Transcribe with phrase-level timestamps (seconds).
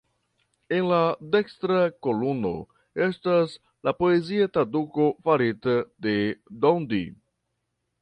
[0.77, 1.01] En la
[1.35, 2.55] dekstra kolumno
[3.09, 3.55] estas
[3.89, 6.19] la poezia traduko farita de
[6.67, 7.05] Dondi.